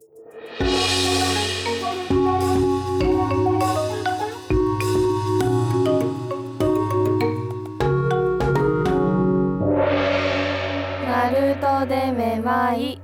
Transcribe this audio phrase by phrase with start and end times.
[0.00, 0.06] ナ
[11.30, 13.00] ルトでめまい。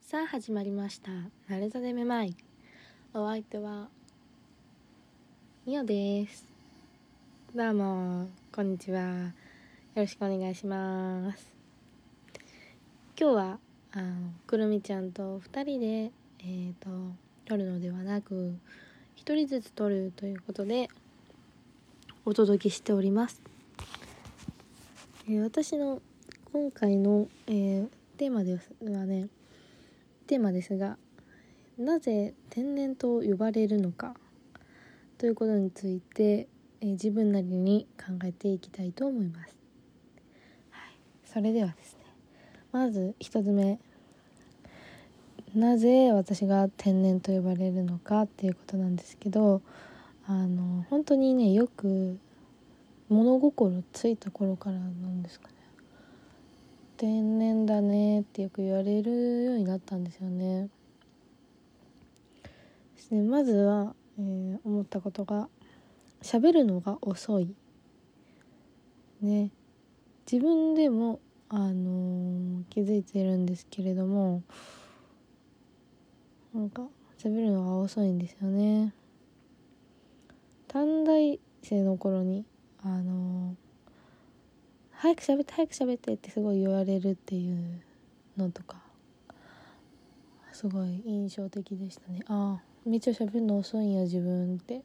[0.00, 1.10] さあ始まりました
[1.48, 2.36] 「ナルトでめまい」
[3.14, 3.88] お相手は
[5.64, 6.44] みおです。
[7.54, 9.32] どうもこんにちは。
[9.94, 11.51] よろしくお願いします。
[13.20, 13.58] 今日は
[13.92, 16.10] あのくるみちゃんと2人でえ
[16.42, 16.88] っ、ー、と
[17.44, 18.56] 撮るのではなく
[19.18, 20.88] 1人ずつ撮るということで
[22.24, 23.42] お届けしております、
[25.28, 26.00] えー私の
[26.52, 29.28] 今回の、えーテーマですはね
[30.26, 30.96] テーマですが
[31.76, 34.14] なぜ天然と呼ばれるのか
[35.18, 36.48] ということについて、
[36.80, 39.54] えー自分なりに考えていきたいと思います、
[40.70, 42.01] はい、それではですね。
[42.72, 43.78] まず一つ目
[45.54, 49.62] なぜ私が天然と呼ばれるのかっていうことなんですけど
[50.26, 52.18] あの本当にねよく
[53.08, 55.54] 物心ついた頃からなんですかね
[56.96, 60.68] 天然だねってよく言われるようになったんですよね。
[63.12, 65.50] でまずは、えー思ったことが
[66.22, 67.54] 喋るのが遅い。
[69.20, 69.50] ね
[70.30, 71.20] 自分でも、
[71.54, 74.42] あのー気づいているんですけれども
[76.54, 76.82] なんか
[77.18, 78.94] 喋るのが遅いんですよね。
[80.68, 82.46] 短大生の頃に
[82.82, 83.54] あの
[84.92, 87.82] 早く喋って早く喋ってってすごい言われるっていう
[88.38, 88.78] のとか
[90.52, 94.82] すごい印象的でしたねああめっちゃ喋るの遅いんや自分って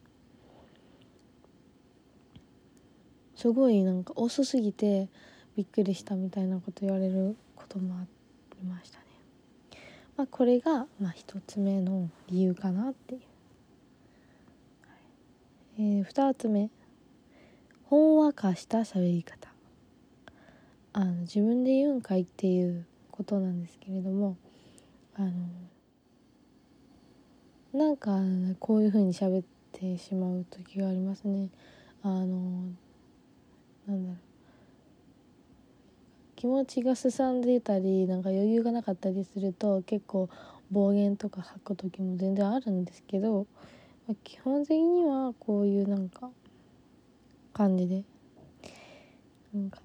[3.34, 5.08] すごいなんか遅すぎて
[5.58, 8.06] びっくりしたみたいなこと言われることもあ
[8.60, 9.04] りましたね。
[10.16, 13.20] まあこれがまあ一つ目の理由かなっていう。
[15.80, 16.70] えー、2つ目。
[17.86, 19.48] ほんわかした喋り方。
[20.92, 24.36] あの自分で言うんかいっていうことなんですけれども。
[25.16, 25.32] あの
[27.72, 28.20] なんか
[28.60, 31.48] こういう風に喋ってしまう時がありますね。
[32.04, 32.26] あの
[33.88, 34.27] なんだろう。
[36.38, 40.30] 気持ちがすさんでたりなんか余裕がなかったりすると結構
[40.70, 43.48] 暴言とか吐く時も全然あるんですけど
[44.06, 46.30] まあ基本的にはこういうなんか
[47.52, 48.04] 感じで
[49.52, 49.80] なんか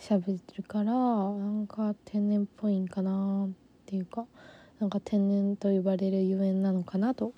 [0.00, 3.50] 喋ってるからなんか天然っぽいんかなっ
[3.84, 4.24] ていうか
[4.80, 7.34] なんか天然と呼ばれるゆえんなのかなと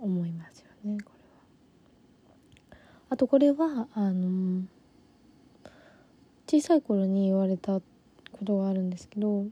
[0.00, 2.78] 思いますよねこれは。
[3.10, 4.64] あとこれはあの
[6.52, 7.82] 小さい頃に言われたこ
[8.44, 9.46] とがあるんですけど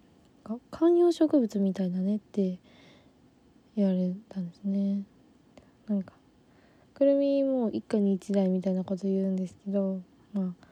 [0.71, 2.59] 観葉植物みたいだねって
[3.75, 5.01] 言われたんですね。
[5.89, 6.13] なんか
[6.93, 10.03] くるみも一家に一台みたいなこと言うんですけど
[10.35, 10.67] まあ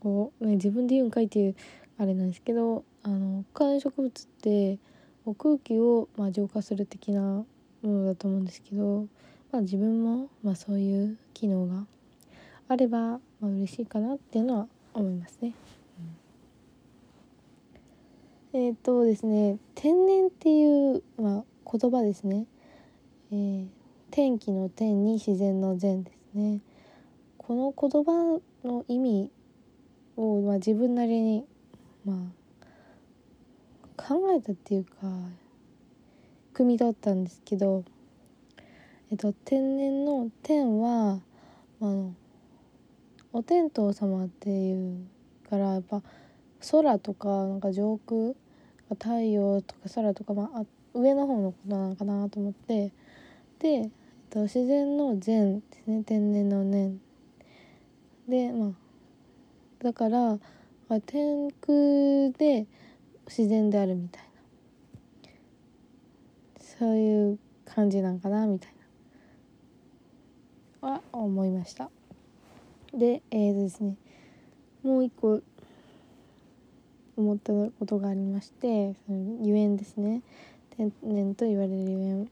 [0.00, 1.54] こう、ね、自分で言うんかいっていう
[1.98, 4.78] あれなんですけどあの観葉植物って
[5.26, 7.46] こう空気を、まあ、浄化する的なも
[7.82, 9.08] のだと思うんですけど、
[9.52, 11.84] まあ、自分も、まあ、そういう機能が
[12.68, 15.54] あれば、まあ嬉しいかなっていうのは思いますね。
[18.52, 22.46] えっ、とですね天然っていう、まあ、言葉ですね。
[23.30, 23.66] えー
[24.16, 26.60] 天気の天に自然の善ですね
[27.36, 29.30] この言葉の意味
[30.16, 31.44] を、まあ、自分なりに、
[32.04, 32.14] ま
[33.98, 34.90] あ、考えたっていうか
[36.54, 37.84] 汲み取ったんですけど、
[39.10, 41.20] えっと、天然の天は、
[41.78, 41.92] まあ、
[43.36, 45.06] お天道様っていう
[45.50, 46.00] からやっぱ
[46.70, 48.32] 空とかなんか上空
[48.94, 50.64] 太陽とか空とか、まあ、
[50.94, 52.92] 上の方のことなのかなと思って
[53.58, 53.90] で、えっ
[54.30, 56.02] と、自然の善ですね。
[56.04, 56.98] 天然の念。
[58.26, 58.70] でまあ
[59.84, 60.38] だから
[61.04, 62.66] 天空で
[63.26, 64.30] 自然であるみたいな。
[66.58, 68.72] そういう感じなんかなみたい
[70.80, 70.88] な。
[70.88, 71.90] は思いました。
[72.94, 73.96] でえーとですね
[74.82, 75.42] もう一個
[77.16, 80.22] 思ったことがありましてそのゆえんですね。
[80.76, 82.30] 天然と言われるゆえん。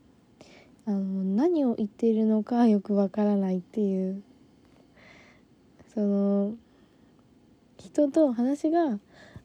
[0.87, 4.23] あの何を言っているのか よくわからないっていう。
[5.95, 6.55] その
[7.79, 8.99] 人と話が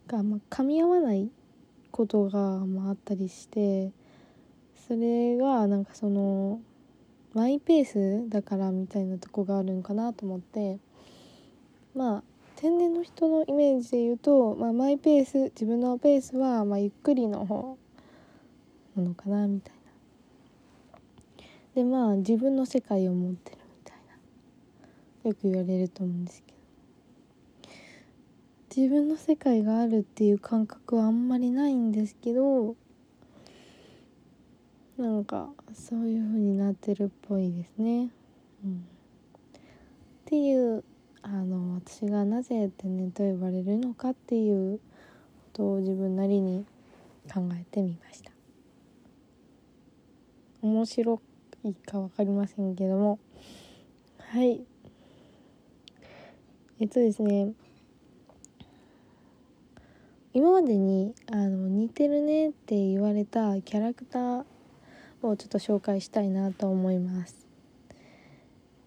[0.07, 1.29] が、まあ、噛み合わない
[1.91, 3.91] ことが、まあ、あったりして
[4.87, 6.59] それがなんかその
[7.33, 10.79] マイペースだからみたいなとこがあるんかなと思って。
[11.99, 12.23] まあ
[12.55, 17.77] 天然の人のイメージで言うと、まあ、マイペース自分のペースはまあゆっくりの方
[18.95, 19.73] なのかなみたい
[20.95, 20.99] な。
[21.75, 23.97] でまあ自分の世界を持ってるみたい
[25.23, 25.29] な。
[25.29, 26.59] よく言われると思うんですけど。
[28.73, 32.77] 自分の世界があるっていう感覚はあんまりないんですけど
[34.97, 38.09] なんかそういう風になってるっぽいですね。
[38.63, 38.85] うん、
[39.57, 39.61] っ
[40.25, 40.85] ていう
[41.21, 44.83] あの私がなぜ天然と呼ばれるのかっていうこ
[45.53, 46.65] とを自分なりに
[47.33, 48.31] 考えてみました。
[50.61, 51.21] 面白
[51.63, 53.19] いか分かりませんけども。
[54.17, 54.61] はい。
[56.79, 57.53] えっとですね。
[60.31, 64.45] 今までにあの似てるねって言われたキャラクター
[65.21, 67.47] をちょっと紹介したいなと思います。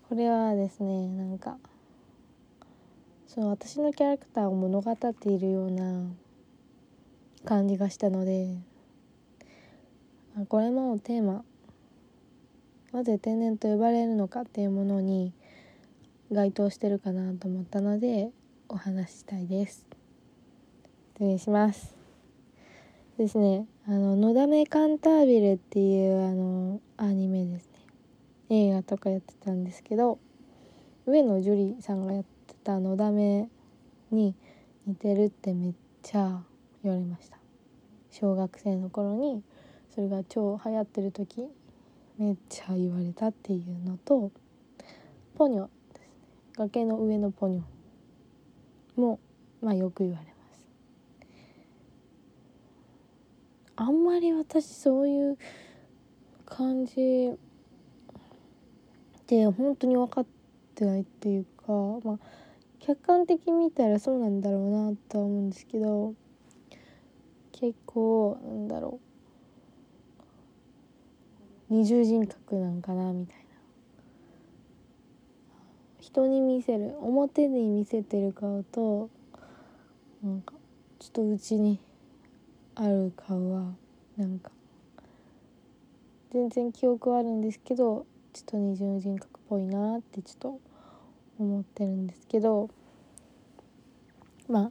[0.09, 1.59] これはですねなんか
[3.35, 6.05] その私のキャラクターを物語っているような
[7.47, 8.59] 感じがしたので
[10.51, 11.43] これもテーマ。
[12.93, 15.33] なぜ天然と呼ばれるのかっていうものに
[16.31, 18.29] 該当してるかなと思ったので
[18.69, 19.87] お話ししたいです。
[21.15, 21.97] 失礼します。
[23.17, 27.71] ですねあの「のだめカンタービレ」っていうあのアニメです
[28.51, 28.67] ね。
[28.67, 30.19] 映画とかやってたんですけど
[31.07, 32.32] 上野樹里さんがやって
[32.63, 33.49] た「のだめ」
[34.11, 34.35] に
[34.87, 36.43] 似てるってめっちゃ
[36.83, 37.39] 言われました。
[38.11, 39.43] 小学生の頃に
[39.91, 41.49] それが超流行ってる時
[42.19, 44.31] めっちゃ言われたっていうのと
[45.35, 46.01] ポニョです。
[46.01, 46.07] ね
[46.57, 49.19] 崖の上のポニョも
[49.61, 50.63] まあよく言われます。
[53.77, 55.39] あんまり私そういう
[56.45, 57.33] 感じ
[59.27, 60.27] で本当に分かっ
[60.75, 61.73] てないっていうか
[62.05, 62.19] まあ
[62.85, 66.15] 客観的に見たらそうなんだろうなとは思うんですけど
[67.53, 68.99] 結構なんだろ
[71.71, 71.75] う。
[71.75, 73.43] 二重人格なんかなみたいな。
[76.01, 79.09] 人に見せる表に見せてる顔と
[80.23, 80.55] なんか
[80.99, 81.79] ちょっとうちに
[82.75, 83.73] ある顔は
[84.17, 84.51] なんか
[86.33, 90.72] 全然記憶はあるんですけどちょっと二重人格っぽいなってちょっと
[91.39, 92.71] 思ってるんですけど
[94.49, 94.71] まあ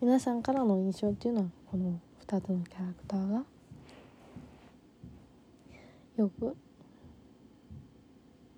[0.00, 3.44] 皆さんからの印象っていうのはこの2つのキャラクターが
[6.16, 6.56] よく、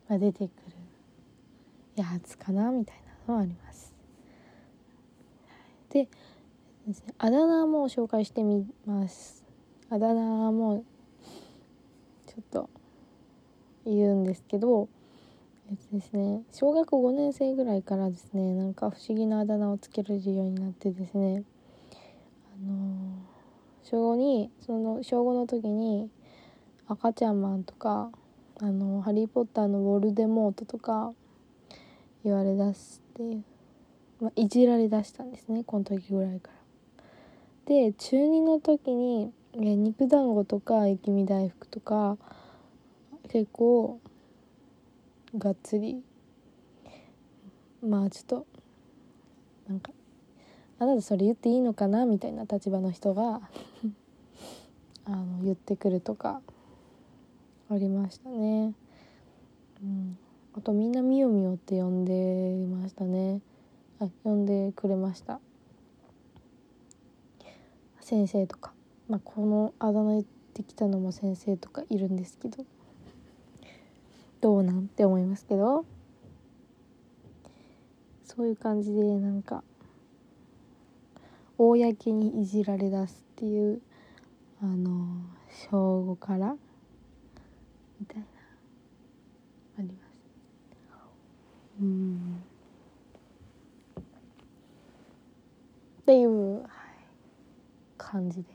[0.08, 0.50] まあ、出てくる
[1.96, 2.96] やつかなみたい
[3.26, 3.94] なのはあります。
[5.90, 6.08] で
[6.86, 9.44] ですねあだ名も紹介してみます
[9.90, 10.84] あだ名も
[12.26, 12.70] ちょっと
[13.84, 14.88] 言うんですけど
[15.70, 21.42] えっとですね小学5年生ぐらいからですねなんか不思議なあだ名をつけられるようになってですね
[22.54, 23.18] あの
[23.82, 26.08] 小5にその小5の時に
[26.86, 28.10] 赤ちゃんマンとか
[28.60, 31.12] あのハリー・ポッターのウォルデモートとか
[32.24, 33.22] 言われだして、
[34.20, 36.58] まあ、いじられだしたんですねこの時ぐらいから。
[37.66, 42.16] で中2の時に肉団子とか雪見大福とか
[43.28, 44.00] 結構
[45.36, 46.02] がっつり
[47.82, 48.46] まあちょっと
[49.68, 49.92] なんか
[50.78, 53.42] あなたそれ言っていいのかなみたいな立場の人が
[55.04, 56.40] あの言ってくるとか
[57.70, 58.72] ありましたね。
[59.82, 60.18] うん、
[60.54, 63.40] あとみんなみよみよって呼んでましたね。
[64.00, 65.40] あ呼んでくれました。
[68.00, 68.72] 先生とか、
[69.08, 72.64] まあ、このあだ名言ってきたのも先生とかいるんですけど
[74.40, 75.84] どうなんて思いますけど。
[78.38, 79.64] そういう感じでなんか
[81.56, 83.80] 公にいじられだすっていう
[84.62, 85.22] あの
[85.70, 86.54] 小5から
[87.98, 88.24] みたいな
[89.78, 90.20] あります。
[91.80, 92.44] うん。
[96.02, 96.64] っていう
[97.96, 98.48] 感じで。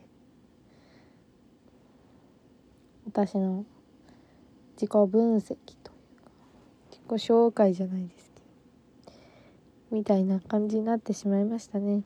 [3.06, 3.66] 私の
[4.84, 6.32] 自己分析というか
[6.92, 8.42] 自己紹介じゃないですけ
[9.12, 9.18] ど
[9.92, 12.04] みたいな感じになってしまいましたね。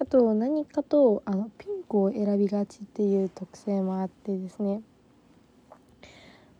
[0.00, 4.82] あと何かとあのピンクを選びがちっていう特性もあってですね。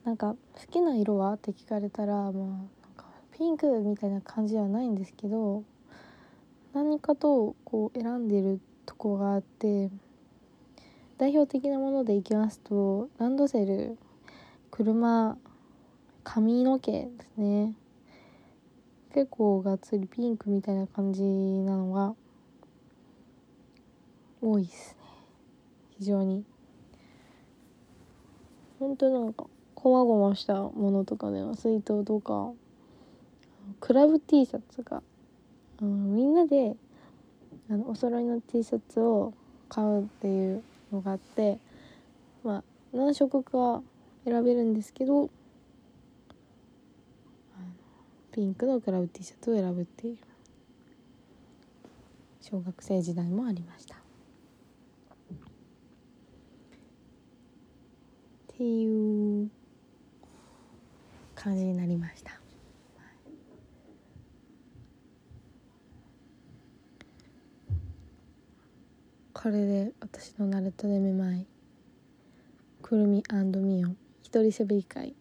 [0.04, 3.06] なんか好きな色はって聞かれたらまあなんか
[3.36, 5.64] ピンクみたいな感じではないんですけど
[6.72, 9.90] 何かとこう選んでるとこがあって
[11.18, 13.98] 代表的なものでいきますとランドセル
[14.70, 15.36] 車
[16.24, 17.74] 髪の毛ですね。
[19.12, 22.14] 結構がっつりピンクみたいな感じなのが
[24.40, 25.06] 多いですね。
[25.98, 26.44] 非常に。
[28.78, 32.52] 本当なんかこまごましたものとかでは水筒とか
[33.80, 35.02] クラブ T シャツが、
[35.82, 36.76] うん、みんなで
[37.70, 39.34] あのお揃いの T シャツを
[39.68, 40.62] 買うっていう
[40.92, 41.58] のがあって
[42.42, 43.82] まあ何色か
[44.30, 45.28] 選べるんですけど
[48.32, 50.18] ピンクのクラブ T シャツを選ぶっていう
[52.40, 53.96] 小学生時代もありました。
[53.96, 53.98] っ
[58.56, 59.50] ていう
[61.34, 62.40] 感じになりました。
[69.32, 71.46] これで私のナルトでめまい
[72.82, 73.96] くるみミオン
[74.30, 75.16] 一人しゃべり会。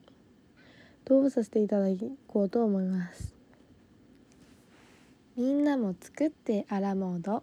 [1.03, 1.87] どうさせていただ
[2.27, 3.33] こうと思います。
[5.35, 7.41] みんなも作ってアラモード。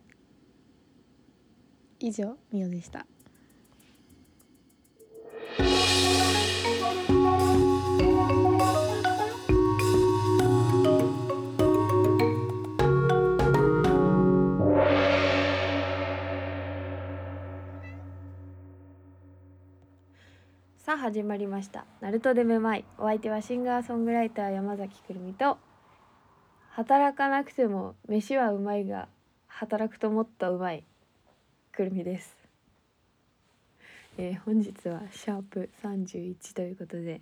[1.98, 3.04] 以上みおでした。
[20.96, 21.84] 始まりました。
[22.00, 22.84] ナルトでめまい。
[22.98, 25.58] お相手はシンガーソングライター山崎くるみと
[26.70, 29.08] 働かなくても飯はうまいが
[29.46, 30.84] 働くともっとうまい
[31.72, 32.36] くるみです。
[34.18, 37.20] えー、本日はシャープ31ということで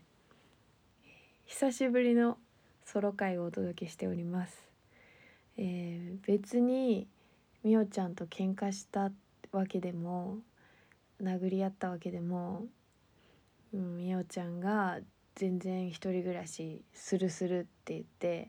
[1.45, 2.39] 久しぶりの
[2.85, 4.57] ソロ回をお届けしております、
[5.57, 7.09] えー、別に
[7.65, 9.11] みおちゃんと喧嘩した
[9.51, 10.39] わけでも
[11.21, 12.67] 殴り合ったわけでも
[13.75, 15.01] うん、みおちゃんが
[15.35, 18.49] 全然一人暮らしするするって言って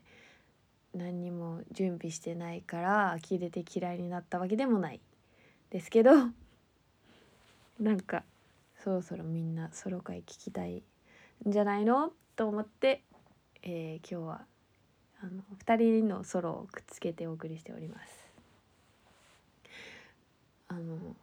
[0.94, 5.00] 何にも準備してないから呆れて嫌いになったわけでもない
[5.70, 6.12] ですけど
[7.80, 8.22] なんか
[8.78, 10.84] そろそろみんなソロ会聞きたい
[11.46, 12.12] んじゃないの？
[12.36, 13.02] と思って、
[13.62, 14.46] えー、今日は
[15.22, 18.26] あの2人のソロをくっつけてお送りしております。
[20.68, 21.16] あの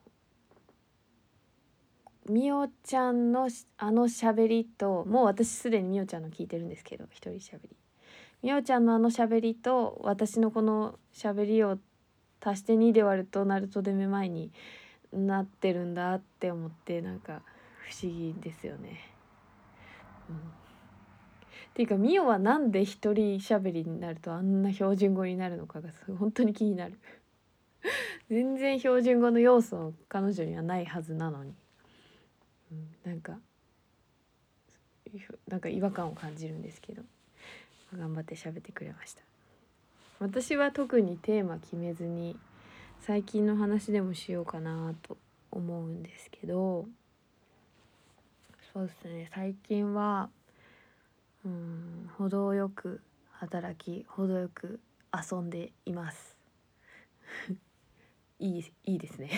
[2.29, 7.75] みおちゃんのあのしゃべりともう私すでにみおちゃんの聞いてるんですけど一人しゃべり
[8.41, 11.77] みおちゃんのあのしゃべりと私のこのしゃべりを
[12.41, 14.51] 足して2で割るとナルトでめまいに
[15.11, 17.41] なってるんだって思ってなんか
[17.89, 18.99] 不思議ですよね。
[20.29, 20.39] うん、っ
[21.73, 26.99] ていうかみおはなんで一人しゃべりになるとあんな標準語になるのかが本当に気になる。
[28.29, 31.53] 全然標準語の要素彼女にはないはずなのに。
[32.73, 33.37] うん、なんか
[35.47, 37.03] なんか違和感を感じるんですけど
[37.95, 39.21] 頑張って喋ってくれました。
[40.19, 42.37] 私は特にテーマ決めずに
[43.01, 45.17] 最近の話でもしようかなと
[45.51, 46.85] 思うんですけど
[48.73, 49.29] そうですね。
[49.35, 50.29] 最近は
[51.45, 53.01] うん程よく
[53.31, 54.79] 働き程よく
[55.13, 56.37] 遊んでいます。
[58.39, 59.29] いいいいですね。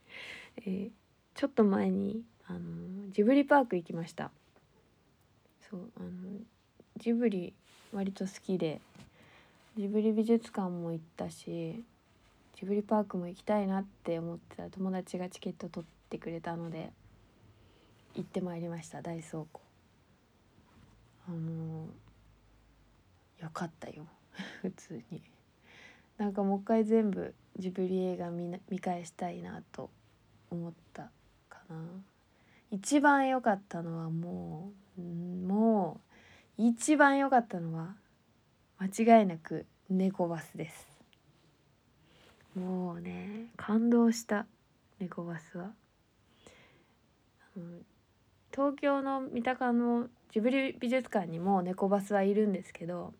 [0.58, 0.90] えー、
[1.34, 4.30] ちょっと前にあのジブリパーク行きました。
[5.68, 6.10] そうあの
[6.96, 7.52] ジブリ
[7.92, 8.80] 割と好きで
[9.76, 11.82] ジブリ美術館も行ったし
[12.58, 16.90] ジブリパークも行きたいなって思ってた友達がチケット取ってくれたので
[18.14, 19.60] 行ってまいりました大倉庫。
[21.28, 21.88] あの
[23.40, 24.06] よかったよ
[24.62, 25.20] 普通に。
[26.16, 29.90] なんかもう一回全部ジブリ映画見見返したいなと
[30.50, 31.10] 思った
[31.50, 31.76] かな。
[32.76, 35.98] 一番良かったのはもうも
[36.58, 37.94] う一番良かったのは
[38.78, 40.86] 間違いなく猫バスです。
[42.54, 44.44] もうね感動した
[44.98, 45.70] 猫バスは。
[48.52, 53.14] 東京の三鷹のジブリ美術館にも猫バスはいるんですけど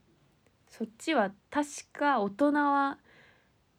[0.69, 2.99] そっちは確か大人は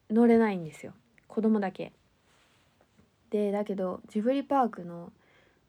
[0.10, 0.94] 乗れないんですよ。
[1.28, 1.94] 子供だけ
[3.30, 5.12] でだけどジブリパークの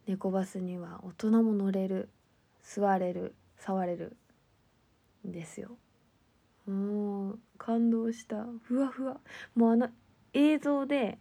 [0.09, 2.09] 猫バスには大人も乗れる
[2.63, 4.17] 座れる触れる
[5.27, 5.77] んですよ。
[6.67, 8.47] もう感動した。
[8.65, 9.19] ふわふわ。
[9.55, 9.91] もうあの
[10.33, 11.19] 映像で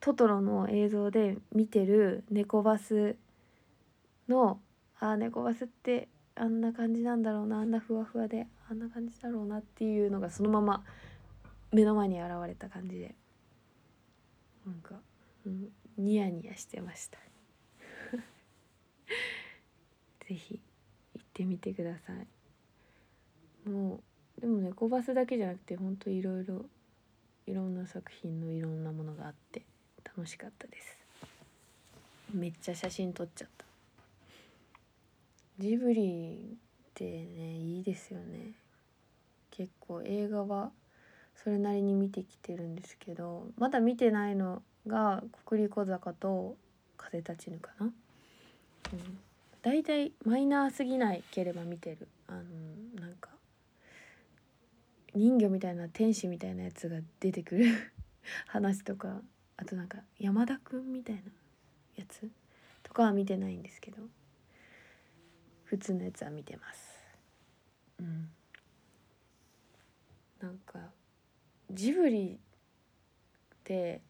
[0.00, 3.16] トトロの映像で見てる猫バス
[4.26, 4.58] の
[4.98, 10.82] あ猫バスってあんな感じなんだろうなあんなふわふわであんな感じだろうなっていうのがそのまま
[11.72, 13.14] 目の前に現れた感じで
[14.66, 14.94] なんか、
[15.44, 15.68] うん、
[15.98, 17.18] ニヤニヤしてました。
[20.26, 20.60] 是非
[21.14, 23.68] 行ってみてください。
[23.68, 24.02] も
[24.38, 26.64] うでもねコバスだけじゃなくてほんといろいろ
[27.46, 29.62] いろんな作品のいろんなものがあって
[30.04, 30.98] 楽しかったです。
[32.32, 33.64] めっちゃ写真撮っちゃった。
[35.58, 38.52] ジブリってねいいですよね。
[39.50, 40.72] 結構映画は
[41.36, 46.56] それなりに見てきてるんですけどまだ見てないのが「国立小坂」と
[46.96, 47.92] 「風立ちぬ」かな、
[48.92, 49.18] うん、
[49.62, 52.08] だいたいマイナーすぎないければ見てる。
[52.26, 52.42] あの
[53.00, 53.30] なんか
[55.14, 57.66] 人魚みたいな天使みたいなやつが出てくる。
[58.46, 59.20] 話とか。
[59.56, 61.22] あとなんか山田くんみたいな
[61.96, 62.28] やつ
[62.82, 63.98] とかは見てないんですけど。
[65.64, 66.98] 普通のやつは見てます。
[68.00, 68.28] うん。
[70.40, 70.78] なんか
[71.70, 72.38] ジブリ
[73.54, 74.02] って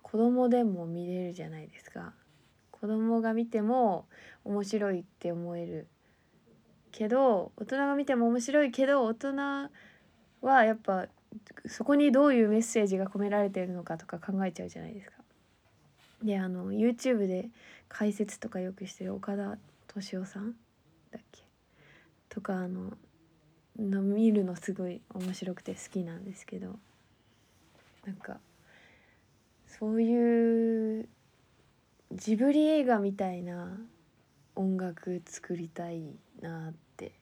[0.00, 2.14] 子供でも見れるじゃないですか。
[2.84, 4.04] 子供が見ても
[4.44, 5.86] 面白いって思える
[6.92, 9.36] けど大人が見ても面白いけど大人
[10.42, 11.06] はやっぱ
[11.64, 15.16] そこにどういうメッセージが込められてるのかとか考えちゃうじゃないですか。
[16.22, 17.48] であの YouTube で
[17.88, 19.56] 解説とかよくしてる岡田
[19.88, 20.52] 敏夫さん
[21.10, 21.42] だっけ？
[22.28, 22.92] とかあの
[23.78, 26.78] の見るのすごい面白くて好きなんですけど
[28.04, 28.40] なんか
[29.66, 31.08] そういう
[32.14, 33.76] ジブリ映画みたいな
[34.54, 37.12] 音楽作りたいなって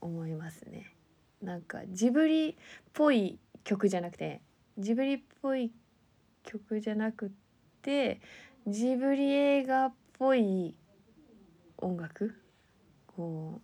[0.00, 0.94] 思いますね。
[1.42, 2.54] なんかジブリっ
[2.94, 4.40] ぽい曲じゃなくて
[4.78, 5.70] ジブリっぽい
[6.44, 7.30] 曲じゃなく
[7.82, 8.22] て
[8.66, 10.74] ジブリ映画っぽい
[11.76, 12.34] 音楽？
[13.06, 13.60] こ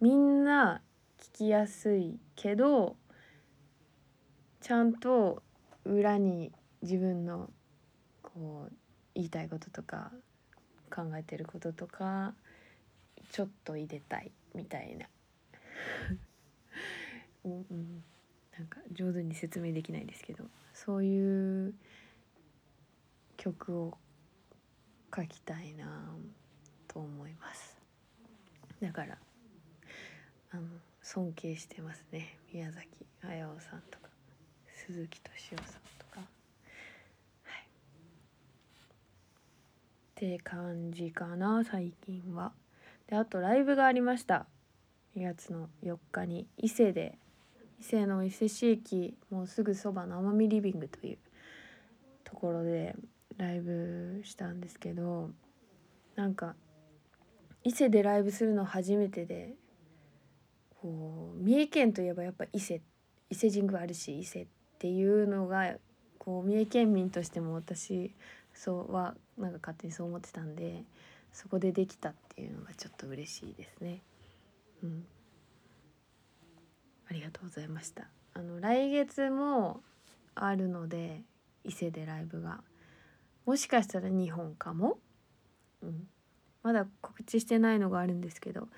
[0.00, 0.80] うみんな
[1.18, 2.96] 聴きやすいけど
[4.62, 5.42] ちゃんと
[5.84, 7.50] 裏に自分の
[8.22, 8.72] こう
[9.20, 10.10] 言いたいこととか
[10.90, 12.32] 考えてることとか
[13.30, 15.06] ちょっと入れたいみたいな。
[17.44, 18.02] うん、
[18.58, 21.74] なんか上手に説明できないですけどそういう
[23.36, 23.96] 曲を
[25.14, 26.14] 書きたいな
[26.88, 27.78] と思います。
[28.80, 29.18] だから
[30.50, 30.62] あの
[31.02, 32.38] 尊敬してますね。
[32.52, 34.08] 宮崎駿さんとか
[34.86, 36.26] 鈴木敏夫さんとかは
[37.58, 37.68] い
[40.20, 42.52] って感じかな最近は。
[43.08, 44.44] であとライブがありました。
[45.16, 46.46] 2月の4日に。
[46.58, 47.16] 伊勢で。
[47.80, 51.18] 伊勢の伊勢市駅もうすぐそばの奄美リビングという
[52.22, 52.94] ところで
[53.38, 55.30] ライブしたんですけど
[56.14, 56.54] なんか
[57.64, 59.54] 伊勢でライブするの初めてで
[60.82, 62.82] こう三重県といえばやっぱ伊勢。
[63.30, 64.46] 伊勢神宮あるし伊勢っ
[64.78, 65.76] ていうのが
[66.18, 68.12] こう三重県民としても私
[68.60, 70.84] そうはなんか勝手にそう思ってたんで
[71.32, 74.02] そこでできたっていうのがちょっと嬉しいですね。
[74.82, 75.06] うん。
[77.08, 78.08] ありがとうございました。
[78.34, 79.80] あの来月も
[80.34, 81.22] あるので
[81.64, 82.60] 伊勢でライブが。
[83.46, 84.98] もしかしたら2本かも、
[85.82, 86.06] うん、
[86.62, 88.68] まだ告知してないのがあるんですけど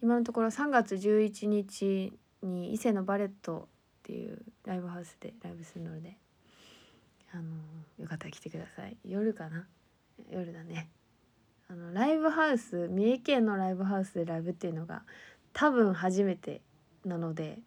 [0.00, 6.16] 今のところ3月11日に伊勢のバレットっていうライブハウスでライブするので
[7.34, 7.42] あの
[7.98, 8.96] よかったら来てください。
[9.04, 9.66] 夜かな？
[10.30, 10.88] 夜だね。
[11.68, 15.02] あのライブハウス三重県のライブハウスでライブっていうのが
[15.54, 16.60] 多分初めて
[17.04, 17.58] なので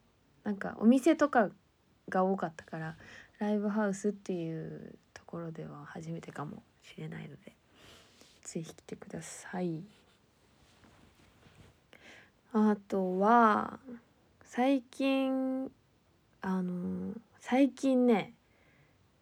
[0.43, 1.49] なんかお店とか
[2.09, 2.95] が多かったから
[3.39, 7.53] ライブハウスっていうところでは初めてかもしれないので
[8.43, 9.81] 是非来てください。
[12.53, 13.79] あとは
[14.43, 15.71] 最近
[16.41, 18.33] あの最近ね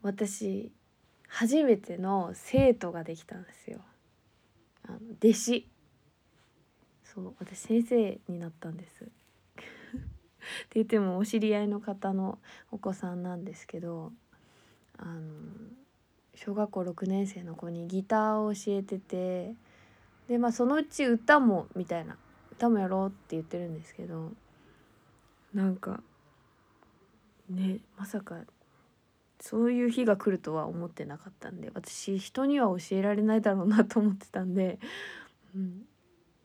[0.03, 0.71] 私
[1.27, 3.79] 初めての生徒ができたんですよ。
[4.87, 5.67] あの弟子
[7.03, 9.11] そう私先生になったんです って
[10.73, 12.39] 言ってもお知り合いの方の
[12.71, 14.11] お子さんなんですけど
[14.97, 15.21] あの
[16.35, 19.55] 小学校6年生の子にギターを教えてて
[20.27, 22.17] でまあそのうち歌もみたいな
[22.51, 24.31] 歌もやろうって言ってるんですけど
[25.53, 26.01] なんか
[27.49, 28.41] ねまさか
[29.43, 34.79] そういう日が来るとは思ってなかったんで私人には教えられないだろうなと思ってたんで、
[35.53, 35.81] うん、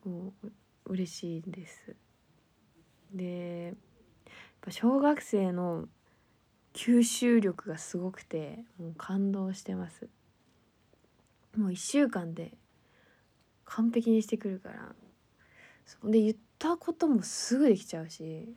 [0.05, 1.95] もう嬉しいです。
[3.15, 3.75] で
[4.69, 5.87] ぱ小学生の
[6.75, 10.09] 吸収力がすごくてもう感動してます
[11.57, 12.53] もう1週間で
[13.65, 14.95] 完璧にしてくるから
[16.05, 18.49] で言ったこともすぐできちゃうし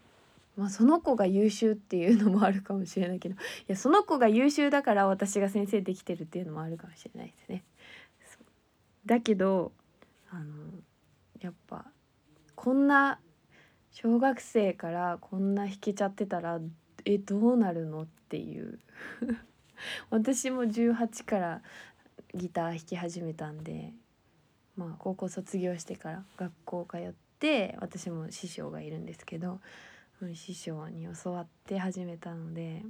[0.57, 3.37] まあその子が優秀っていうのもあるかもしれないけどい
[3.67, 7.63] やその子が優秀だから私が先生できてるっていうのもあるかもしれないですね。
[9.05, 9.71] だけど
[10.29, 10.45] あの
[11.39, 11.85] やっぱ
[12.55, 13.19] こんな
[13.91, 16.59] 小学生からこんな弾けちゃってたら
[17.05, 18.79] えどうなるのっていう
[20.09, 21.61] 私も18から
[22.33, 23.93] ギター弾き始めたんで
[24.77, 29.59] まあ高校卒業してから学校通って私も師匠がいるんですけど
[30.33, 32.83] 師匠に教わって始めたので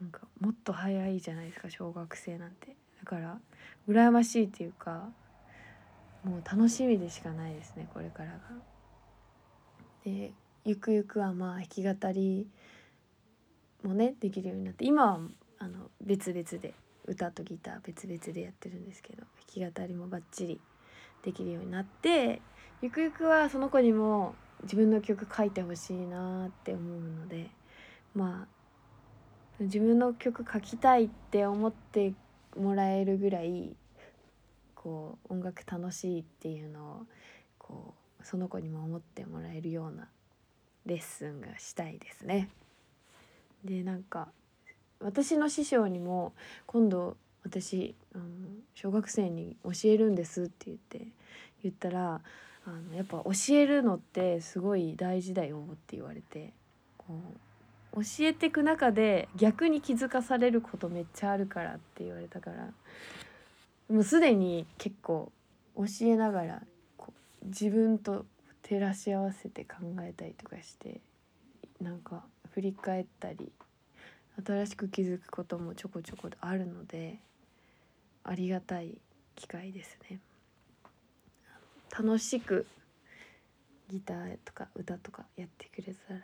[0.00, 3.38] なんかもっと早いじゃないですか小学生なんてだから
[3.88, 5.08] 羨ましいっていうか
[6.24, 8.38] もう楽しみでしかないですねこれからが。
[10.04, 10.32] で
[10.64, 12.46] ゆくゆくはまあ弾き語り
[13.82, 15.20] もねできるようになって今は
[15.58, 16.74] あの別々で
[17.06, 19.22] 歌とギター別々でやってるんですけど
[19.54, 20.60] 弾き語りもバッチリ
[21.22, 22.40] できるようになって
[22.82, 27.50] ゆくゆくはその子にも自分の曲書いてほしいなって思うので
[28.14, 32.14] まあ自分の曲書きたいって思って
[32.56, 33.76] もらえるぐらい
[34.74, 37.06] こう音楽楽しいっていうのを
[37.58, 40.08] こうその子にも思ってもらえるような
[40.86, 42.48] レッスンがしたいですね。
[43.64, 44.28] でなんか
[45.00, 46.32] 私の師匠にも
[46.66, 48.24] 今度私あの
[48.74, 51.06] 小学生に教えるんですって言って
[51.62, 52.20] 言ったら
[52.70, 56.52] あのやっぱ教えるのってすごい大事だよって言われて
[56.96, 57.18] こ
[57.92, 62.68] う教えてく中で逆に気づかされることめっちゃあるからって言われたから
[63.88, 65.32] もうすでに結構
[65.76, 66.62] 教えながら
[66.96, 68.24] こう自分と
[68.62, 71.00] 照らし合わせて考えたりとかして
[71.80, 72.22] なんか
[72.54, 73.50] 振り返ったり
[74.46, 77.18] 新しく気づくこともちょこちょこあるので
[78.22, 78.98] ありがたい
[79.34, 80.20] 機会ですね。
[81.90, 82.66] 楽しく
[83.88, 86.20] ギターとか歌とかやってくれたら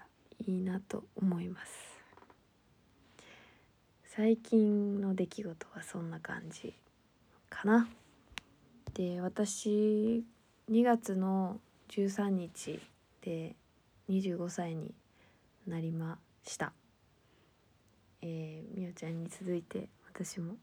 [0.47, 1.73] いいなと思います。
[4.05, 6.73] 最近の出来事はそんな感じ
[7.51, 7.89] かな。
[8.95, 10.25] で私
[10.71, 12.81] 2月の13日
[13.21, 13.55] で
[14.09, 14.95] 25歳に
[15.67, 16.73] なりました。
[18.23, 20.55] えー、みおちゃんに続いて私も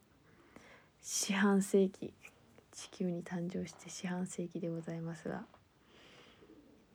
[1.01, 2.13] 四半世紀
[2.73, 5.43] 地球に誕生して四半世紀でございますが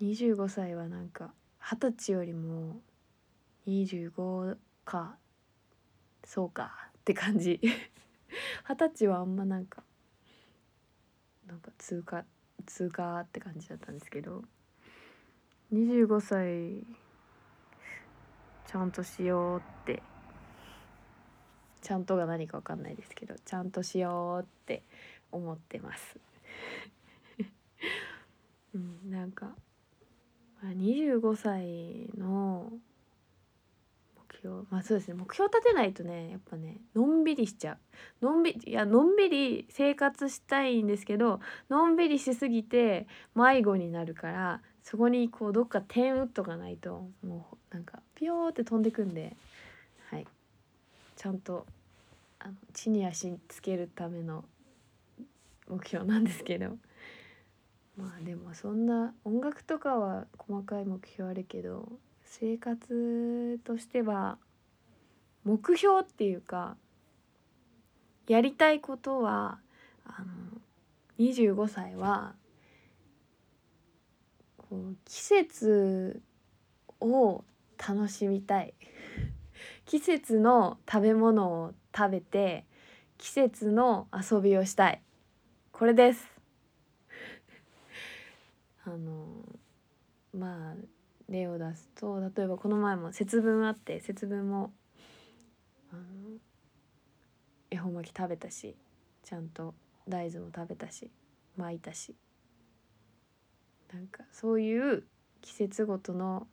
[0.02, 2.80] 25歳はなんか二十歳よりも
[3.66, 5.16] 25か
[6.24, 7.60] そうかって感じ。
[8.68, 9.82] 二十歳はあんまなんか
[11.46, 12.24] なんか通過
[12.66, 14.42] 通過って感じだったんですけど
[15.72, 16.84] 25歳
[18.66, 20.02] ちゃんとしようって
[21.80, 24.82] ちゃんとが何か分かんないですけどちゃんとしようって
[25.32, 26.16] 思ってます。
[28.74, 29.54] うんなんか
[30.62, 32.72] 25歳の
[34.30, 35.14] 目標まあそうですね。
[35.14, 37.78] 目標立てないとねやっぱねのんびりしちゃ
[38.22, 38.24] う。
[38.24, 49.36] のんびりいやのんびり生活したいんですけどのんびりしすぎて迷子になるからそこにこうどっか点打っとかないともうなんかピヨーって飛んでくんで
[50.10, 50.26] はい。
[51.16, 51.66] ちゃんと
[52.38, 54.44] あの地に足つけるための
[55.68, 56.76] 目標なんですけど。
[57.96, 64.38] まあでもそんな音楽とかは細かい目標あるけど生活としては
[65.44, 66.76] 目標っていうか
[68.28, 69.58] やりたいことは
[70.04, 70.60] あの
[71.18, 72.34] 25歳は
[74.56, 76.22] こう季節
[77.00, 77.42] を
[77.78, 78.74] 楽しみたい。
[79.86, 82.66] 季節の食べ物を食べて
[83.16, 85.02] 季節の遊びをしたい。
[85.78, 86.26] これです。
[88.84, 89.26] あの
[90.36, 90.74] まあ
[91.28, 94.72] 例を出すと例えばこの前も節分あって節分も
[97.70, 98.74] 恵方巻き食べたし
[99.22, 99.72] ちゃんと
[100.08, 101.12] 大豆も食べたし
[101.56, 102.16] 巻いたし
[103.92, 105.04] なんかそういう
[105.42, 106.48] 季節ごとの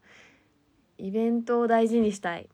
[0.99, 2.47] イベントを大事にしたい、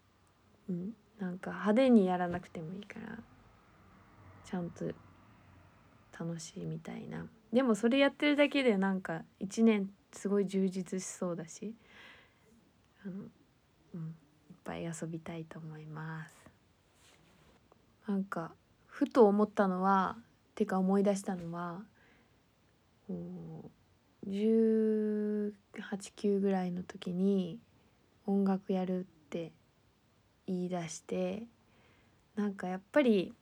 [0.69, 3.17] うん、なんか派手にやらなくてもいいから
[4.45, 4.85] ちゃんと
[6.17, 7.27] 楽しいみたいな。
[7.51, 11.75] でもそれやってるだけでなんか一年すごい充実しそうだし。
[13.03, 13.23] あの、
[13.95, 14.15] うん、
[14.49, 16.35] いっぱい遊びたいと思います。
[18.07, 18.51] なんか
[18.87, 20.17] ふと思ったのは
[20.55, 21.83] てか思い出したのは
[24.27, 27.59] 189ぐらいの時に
[28.25, 29.51] 音楽やるって
[30.47, 31.43] 言い出して
[32.35, 33.33] なんかやっぱり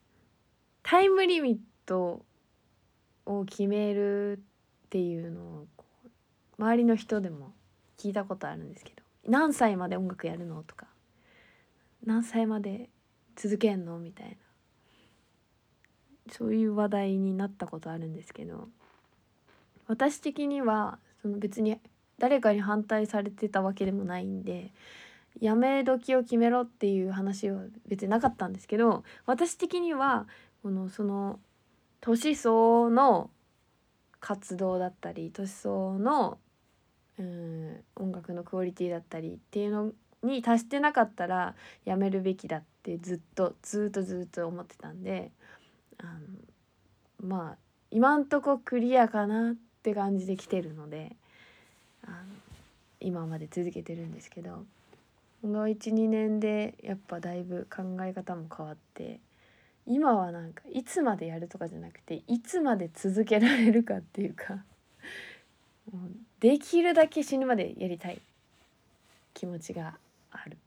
[0.83, 2.25] タイムリミット
[3.29, 4.41] を決めるっ
[4.89, 5.67] ていうのを
[6.57, 7.53] 周りの人でも
[7.97, 10.63] 聞いたことあるんですけど何歳まで音楽やるの？
[10.63, 10.87] とか
[12.03, 12.89] 何歳まで
[13.35, 13.99] 続けんの？
[13.99, 14.35] みたいな
[16.31, 18.67] そういう話題になったことあるんですけど
[19.87, 21.77] 私的にはその別に
[22.17, 24.71] 誰かに反対されてたわけでもないんで
[25.39, 30.27] やめ時を決めろっていう話は別になかったんですけど私的には
[30.63, 31.39] このその
[32.01, 33.29] 年相の
[34.19, 36.37] 活動だったり年相の
[37.17, 39.91] うん音楽のクオリティだったりっていうの
[40.23, 45.31] に達してなかったらやめるべきだってずっとずっとずっと思ってたんで
[45.97, 47.57] あのまあ
[47.91, 51.15] 今んとこクリアかなって感じで来てるので
[52.05, 52.15] あの
[53.01, 54.63] 今まで続けてるんですけど
[55.41, 59.19] この12年でやっぱだいぶ考え方も変わって
[59.85, 64.63] 今はなんかいつまでやるとかじゃなくていつまで続けられるかっていうか
[65.91, 68.21] もうできるだけ死ぬまでやりたい
[69.33, 69.97] 気持ちが
[70.31, 70.57] ある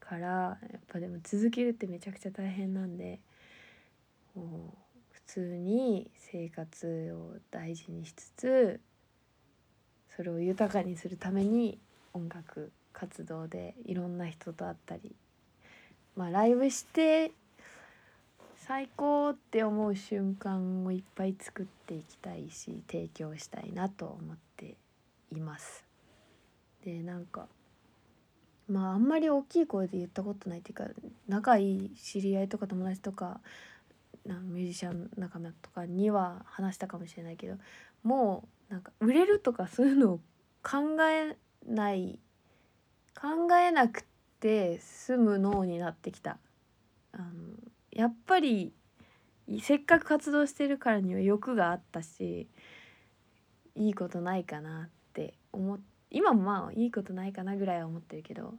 [0.00, 3.20] からやっぱでも続けるってめちゃくちゃ大変なんで
[4.34, 8.80] 普通に生活を大事にしつつ
[10.16, 11.78] それを豊かにするために
[12.12, 15.14] 音楽活動でいろんな人と会ったり
[16.16, 17.30] まあライブして
[18.68, 24.76] 最高って思う瞬間をいっぱい作っていきたいし提供したいなと思って
[25.32, 25.86] います。
[26.84, 27.46] でなんか
[28.68, 30.84] まああんまり大きい声で言ったことないっていうか
[31.26, 33.40] 仲いい知り合いとか友達とか
[34.26, 37.56] なミュージシャン仲間とかには話したかもしれないけど
[38.02, 40.20] もうなんか売れるとかそういうのを
[40.62, 42.18] 考えない
[43.18, 44.04] 考えなく
[44.40, 46.36] て済む脳になってきた。
[47.12, 47.47] あの
[47.98, 48.72] やっぱり
[49.60, 52.46] せっかく活動してるからには欲があったし
[53.74, 58.54] いいことないかなって思っ今もまあいいことないかなぐらいは思ってるけど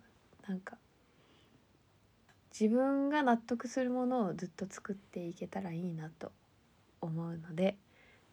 [0.46, 0.76] なんか
[2.52, 6.34] 自分が納得するものをずっと作っていけたらいいなと
[7.00, 7.78] 思うので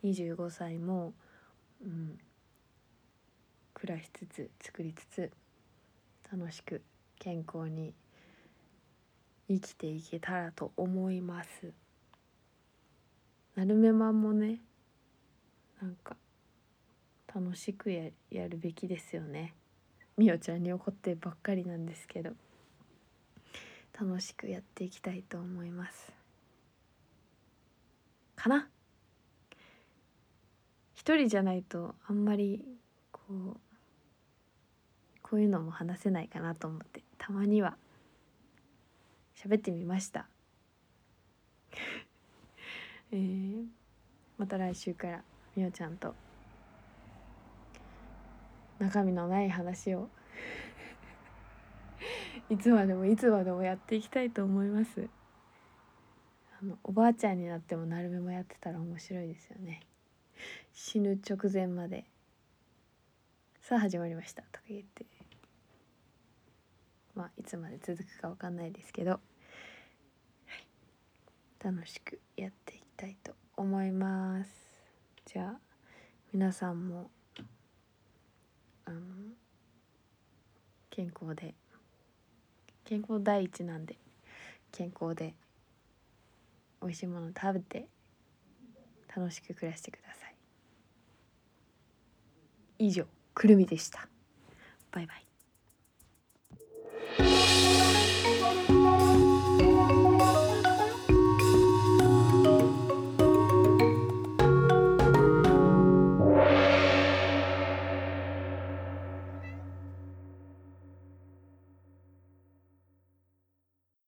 [0.03, 1.13] 25歳も、
[1.85, 2.19] うん、
[3.75, 5.31] 暮らしつつ作りつつ
[6.33, 6.83] 楽しく
[7.21, 7.95] 健康に
[9.49, 11.73] 生きていけたらと思います。
[13.55, 14.61] なるめまんもね
[15.81, 16.17] なんか
[17.35, 19.55] 楽しくややるべきですよね。
[20.17, 22.31] みおちゃんに怒ってばっかりなんですけど
[23.99, 26.13] 楽しくやっていきたいと思います。
[28.35, 28.69] かな？
[30.95, 32.65] 一人じゃないとあんまり
[33.13, 33.57] こう
[35.23, 37.77] こういうのも話せないかなと思ってたまには
[39.37, 40.27] 喋ってみました。
[43.13, 43.67] えー、
[44.39, 45.23] また来週から
[45.55, 46.15] みおちゃんと
[48.79, 50.09] 中身のない話を
[52.49, 55.09] いつまでもいつまでもやっていきたいと思います。
[56.59, 59.83] あのおばあちゃんになってもなるべもやってたら面白いですよね。
[60.73, 62.07] 死ぬ直前まで。
[63.61, 64.43] さあ始まりました。
[64.43, 65.16] とか言って。
[67.17, 69.19] まあいつまで続くかわかんないですけど、は
[71.63, 74.51] い、楽しくやっていきたいと思います。
[75.25, 75.59] じゃあ
[76.33, 77.11] 皆さんも
[78.85, 79.01] あの
[80.91, 81.55] 健康で
[82.85, 83.97] 健康第一なんで
[84.71, 85.35] 健康で
[86.83, 87.87] 美味しいもの食べて
[89.15, 90.35] 楽しく暮らしてください。
[92.79, 94.07] 以上くるみでした。
[94.93, 95.26] バイバイ。
[97.15, 97.86] Música